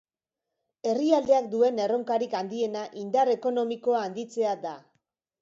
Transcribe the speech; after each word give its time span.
Herrialdeak 0.91 1.49
duen 1.51 1.81
erronkarik 1.83 2.33
handiena 2.39 2.83
indar 3.03 3.33
ekonomikoa 3.35 4.03
handitzea 4.09 4.57
da. 4.67 4.75